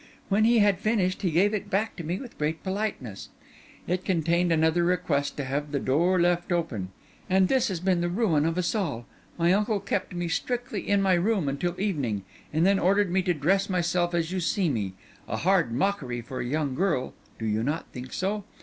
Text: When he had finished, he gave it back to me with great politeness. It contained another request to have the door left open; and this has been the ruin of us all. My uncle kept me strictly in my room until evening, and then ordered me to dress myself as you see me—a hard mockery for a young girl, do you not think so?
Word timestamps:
When 0.29 0.45
he 0.45 0.57
had 0.57 0.79
finished, 0.79 1.21
he 1.21 1.29
gave 1.29 1.53
it 1.53 1.69
back 1.69 1.95
to 1.97 2.03
me 2.03 2.17
with 2.19 2.39
great 2.39 2.63
politeness. 2.63 3.29
It 3.85 4.03
contained 4.03 4.51
another 4.51 4.83
request 4.83 5.37
to 5.37 5.43
have 5.45 5.71
the 5.71 5.79
door 5.79 6.19
left 6.19 6.51
open; 6.51 6.89
and 7.29 7.47
this 7.47 7.67
has 7.67 7.79
been 7.79 8.01
the 8.01 8.09
ruin 8.09 8.43
of 8.47 8.57
us 8.57 8.73
all. 8.73 9.05
My 9.37 9.53
uncle 9.53 9.79
kept 9.79 10.15
me 10.15 10.27
strictly 10.27 10.89
in 10.89 11.03
my 11.03 11.13
room 11.13 11.47
until 11.47 11.79
evening, 11.79 12.23
and 12.51 12.65
then 12.65 12.79
ordered 12.79 13.11
me 13.11 13.21
to 13.21 13.33
dress 13.35 13.69
myself 13.69 14.15
as 14.15 14.31
you 14.31 14.39
see 14.39 14.69
me—a 14.69 15.37
hard 15.37 15.71
mockery 15.71 16.21
for 16.21 16.39
a 16.39 16.45
young 16.45 16.73
girl, 16.73 17.13
do 17.37 17.45
you 17.45 17.61
not 17.61 17.85
think 17.93 18.11
so? 18.11 18.43